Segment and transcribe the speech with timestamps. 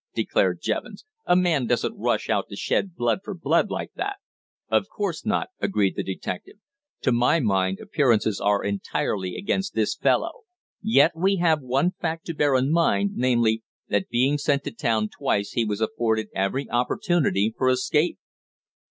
[0.15, 1.05] declared Jevons.
[1.27, 4.15] "A man doesn't rush out to shed blood for blood like that!"
[4.67, 6.55] "Of course not," agreed the detective.
[7.01, 10.45] "To my mind appearances are entirely against this fellow.
[10.81, 15.07] Yet, we have one fact to bear in mind, namely, that being sent to town
[15.09, 18.17] twice he was afforded every opportunity for escape."